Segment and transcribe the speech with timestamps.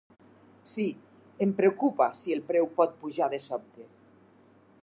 [0.71, 0.85] Sí,
[1.47, 3.91] em preocupa si el preu pot pujar de sobte.